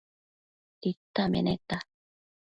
[0.81, 1.77] Tita meneta